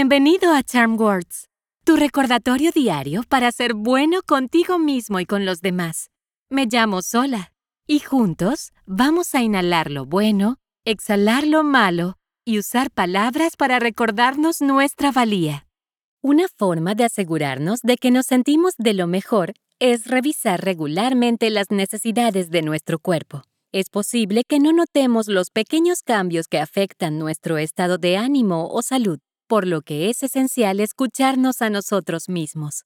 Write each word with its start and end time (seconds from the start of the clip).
Bienvenido 0.00 0.54
a 0.54 0.62
Charm 0.62 0.98
Words, 0.98 1.50
tu 1.84 1.94
recordatorio 1.94 2.70
diario 2.72 3.22
para 3.28 3.52
ser 3.52 3.74
bueno 3.74 4.22
contigo 4.22 4.78
mismo 4.78 5.20
y 5.20 5.26
con 5.26 5.44
los 5.44 5.60
demás. 5.60 6.08
Me 6.48 6.64
llamo 6.64 7.02
Sola 7.02 7.52
y 7.86 7.98
juntos 7.98 8.72
vamos 8.86 9.34
a 9.34 9.42
inhalar 9.42 9.90
lo 9.90 10.06
bueno, 10.06 10.56
exhalar 10.86 11.46
lo 11.46 11.64
malo 11.64 12.16
y 12.46 12.58
usar 12.58 12.90
palabras 12.90 13.56
para 13.58 13.78
recordarnos 13.78 14.62
nuestra 14.62 15.12
valía. 15.12 15.66
Una 16.22 16.46
forma 16.48 16.94
de 16.94 17.04
asegurarnos 17.04 17.80
de 17.82 17.98
que 17.98 18.10
nos 18.10 18.24
sentimos 18.24 18.72
de 18.78 18.94
lo 18.94 19.06
mejor 19.06 19.52
es 19.80 20.06
revisar 20.06 20.64
regularmente 20.64 21.50
las 21.50 21.70
necesidades 21.70 22.48
de 22.48 22.62
nuestro 22.62 22.98
cuerpo. 23.00 23.42
Es 23.70 23.90
posible 23.90 24.44
que 24.48 24.60
no 24.60 24.72
notemos 24.72 25.28
los 25.28 25.50
pequeños 25.50 26.02
cambios 26.02 26.48
que 26.48 26.58
afectan 26.58 27.18
nuestro 27.18 27.58
estado 27.58 27.98
de 27.98 28.16
ánimo 28.16 28.66
o 28.66 28.80
salud 28.80 29.20
por 29.50 29.66
lo 29.66 29.82
que 29.82 30.10
es 30.10 30.22
esencial 30.22 30.78
escucharnos 30.78 31.60
a 31.60 31.70
nosotros 31.70 32.28
mismos. 32.28 32.84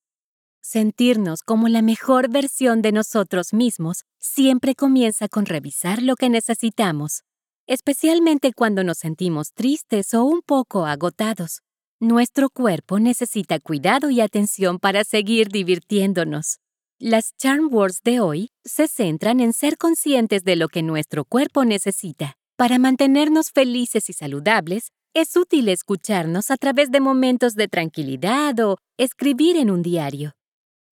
Sentirnos 0.63 1.43
como 1.43 1.69
la 1.69 1.83
mejor 1.83 2.31
versión 2.31 2.81
de 2.81 2.91
nosotros 2.91 3.53
mismos 3.53 4.05
siempre 4.19 4.75
comienza 4.75 5.29
con 5.29 5.45
revisar 5.45 6.03
lo 6.03 6.17
que 6.17 6.31
necesitamos, 6.31 7.21
especialmente 7.67 8.55
cuando 8.55 8.83
nos 8.83 8.97
sentimos 8.97 9.53
tristes 9.53 10.15
o 10.15 10.25
un 10.25 10.41
poco 10.41 10.87
agotados. 10.87 11.61
Nuestro 12.01 12.49
cuerpo 12.49 12.99
necesita 12.99 13.61
cuidado 13.61 14.09
y 14.09 14.23
atención 14.23 14.79
para 14.79 15.05
seguir 15.05 15.49
divirtiéndonos. 15.49 16.61
Las 16.99 17.37
Charm 17.37 17.69
Words 17.71 18.01
de 18.05 18.21
hoy 18.21 18.53
se 18.65 18.89
centran 18.89 19.41
en 19.41 19.53
ser 19.53 19.77
conscientes 19.77 20.45
de 20.45 20.57
lo 20.57 20.69
que 20.69 20.83
nuestro 20.83 21.27
cuerpo 21.27 21.67
necesita 21.67 22.39
para 22.57 22.79
mantenernos 22.79 23.51
felices 23.51 24.09
y 24.09 24.15
saludables 24.15 24.93
es 25.15 25.37
útil 25.37 25.69
escucharnos 25.69 26.51
a 26.51 26.57
través 26.57 26.91
de 26.91 26.99
momentos 26.99 27.55
de 27.55 27.69
tranquilidad 27.69 28.59
o 28.59 28.79
escribir 28.99 29.57
en 29.57 29.71
un 29.71 29.81
diario. 29.81 30.33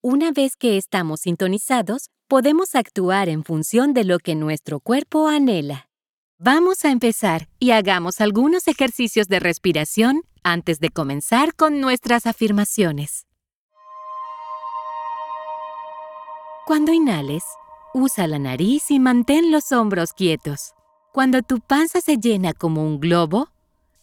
Una 0.00 0.30
vez 0.30 0.56
que 0.56 0.76
estamos 0.76 1.22
sintonizados, 1.22 2.08
podemos 2.28 2.76
actuar 2.76 3.28
en 3.28 3.42
función 3.42 3.92
de 3.92 4.04
lo 4.04 4.20
que 4.20 4.36
nuestro 4.36 4.78
cuerpo 4.78 5.26
anhela. 5.26 5.88
Vamos 6.38 6.84
a 6.84 6.92
empezar 6.92 7.48
y 7.58 7.72
hagamos 7.72 8.20
algunos 8.20 8.68
ejercicios 8.68 9.26
de 9.26 9.40
respiración 9.40 10.22
antes 10.44 10.78
de 10.78 10.90
comenzar 10.90 11.54
con 11.54 11.80
nuestras 11.80 12.26
afirmaciones. 12.26 13.26
Cuando 16.64 16.92
inhales, 16.92 17.42
usa 17.92 18.28
la 18.28 18.38
nariz 18.38 18.88
y 18.92 19.00
mantén 19.00 19.50
los 19.50 19.72
hombros 19.72 20.12
quietos. 20.12 20.74
Cuando 21.12 21.42
tu 21.42 21.58
panza 21.58 22.00
se 22.00 22.16
llena 22.16 22.54
como 22.54 22.84
un 22.84 22.98
globo, 22.98 23.51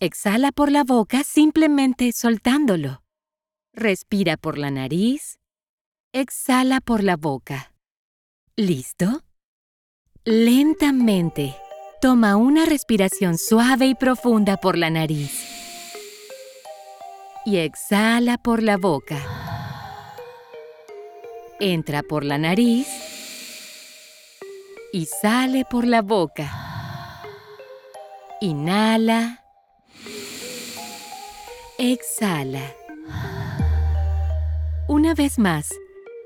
Exhala 0.02 0.53
por 0.53 0.72
la 0.72 0.86
boca 0.86 1.25
simplemente 1.25 2.14
soltándolo. 2.14 3.03
Respira 3.73 4.38
por 4.38 4.58
la 4.58 4.72
nariz. 4.72 5.39
Exhala 6.14 6.80
por 6.80 7.03
la 7.03 7.17
boca. 7.17 7.73
¿Listo? 8.55 9.23
Lentamente, 10.23 11.53
toma 12.00 12.38
una 12.38 12.66
respiración 12.66 13.38
suave 13.38 13.88
y 13.88 13.95
profunda 13.95 14.55
por 14.55 14.77
la 14.77 14.89
nariz. 14.89 15.33
Y 17.45 17.58
exhala 17.58 18.38
por 18.38 18.64
la 18.64 18.77
boca. 18.77 19.22
Entra 21.59 22.03
por 22.03 22.23
la 22.23 22.38
nariz 22.38 22.88
y 24.94 25.08
sale 25.08 25.66
por 25.70 25.86
la 25.86 26.02
boca. 26.02 26.50
Inhala. 28.39 29.39
Exhala. 31.82 32.76
Una 34.90 35.14
vez 35.14 35.40
más. 35.40 35.73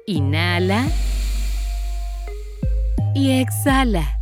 Inhala. 0.07 0.87
Y 3.13 3.39
exhala. 3.39 4.17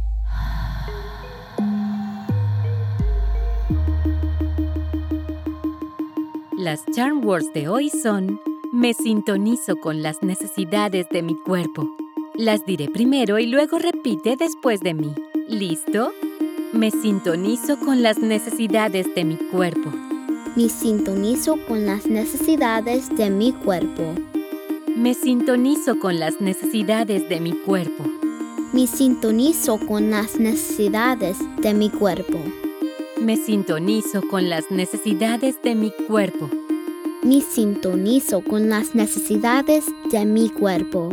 Las 6.58 6.86
charm 6.94 7.24
words 7.26 7.54
de 7.54 7.70
hoy 7.70 7.90
son 7.90 8.42
Me 8.74 8.94
sintonizo 8.94 9.78
con 9.78 10.04
las 10.04 10.22
necesidades 10.22 11.08
de 11.12 11.22
mi 11.22 11.36
cuerpo. 11.36 11.88
Las 12.36 12.66
diré 12.66 12.90
primero 12.90 13.40
y 13.40 13.46
luego 13.46 13.80
repite 13.80 14.36
después 14.36 14.82
de 14.82 14.96
mí. 14.96 15.16
¿Listo? 15.48 16.12
Me 16.74 16.92
sintonizo 16.92 17.80
con 17.80 18.04
las 18.04 18.18
necesidades 18.18 19.08
de 19.16 19.24
mi 19.24 19.38
cuerpo. 19.38 20.11
Me 20.54 20.68
sintonizo 20.68 21.56
con 21.66 21.86
las 21.86 22.08
necesidades 22.08 23.08
de 23.16 23.30
mi 23.30 23.54
cuerpo. 23.54 24.04
Me 24.98 25.14
sintonizo 25.14 25.98
con 25.98 26.20
las 26.20 26.42
necesidades 26.42 27.30
de 27.30 27.40
mi 27.40 27.54
cuerpo. 27.54 28.04
Me 28.74 28.86
sintonizo 28.86 29.80
con 29.80 30.12
las 30.12 30.38
necesidades 30.42 31.38
de 31.62 31.74
mi 31.74 31.90
cuerpo. 31.90 32.38
Me 33.22 33.38
sintonizo 33.38 34.22
con 34.30 34.50
las 34.50 34.70
necesidades 34.72 35.56
de 35.64 35.74
mi 35.74 35.94
cuerpo. 36.06 36.50
Me 37.24 37.40
sintonizo 37.40 38.42
con 38.42 38.70
las 38.70 38.94
necesidades 38.94 39.86
de 40.12 40.26
mi 40.26 40.50
cuerpo. 40.50 41.12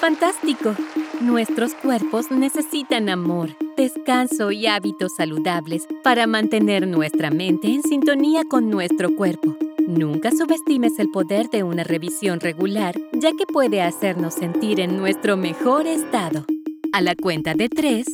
Fantástico. 0.00 0.74
Nuestros 1.20 1.74
cuerpos 1.74 2.30
necesitan 2.30 3.08
amor 3.08 3.56
descanso 3.76 4.50
y 4.52 4.66
hábitos 4.66 5.12
saludables 5.16 5.86
para 6.02 6.26
mantener 6.26 6.86
nuestra 6.88 7.30
mente 7.30 7.68
en 7.68 7.82
sintonía 7.82 8.42
con 8.48 8.70
nuestro 8.70 9.14
cuerpo. 9.14 9.56
Nunca 9.86 10.30
subestimes 10.30 10.98
el 10.98 11.10
poder 11.10 11.48
de 11.50 11.62
una 11.62 11.84
revisión 11.84 12.40
regular, 12.40 12.96
ya 13.12 13.30
que 13.32 13.46
puede 13.46 13.82
hacernos 13.82 14.34
sentir 14.34 14.80
en 14.80 14.96
nuestro 14.96 15.36
mejor 15.36 15.86
estado. 15.86 16.44
A 16.92 17.00
la 17.02 17.14
cuenta 17.14 17.54
de 17.54 17.68
tres, 17.68 18.06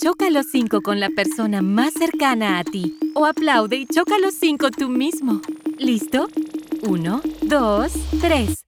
choca 0.00 0.30
los 0.30 0.46
cinco 0.50 0.80
con 0.80 1.00
la 1.00 1.10
persona 1.10 1.60
más 1.60 1.92
cercana 1.94 2.58
a 2.58 2.64
ti 2.64 2.96
o 3.14 3.26
aplaude 3.26 3.76
y 3.76 3.86
choca 3.86 4.18
los 4.18 4.34
cinco 4.34 4.70
tú 4.70 4.88
mismo. 4.88 5.40
¿Listo? 5.78 6.28
Uno, 6.82 7.20
dos, 7.42 7.92
tres. 8.20 8.67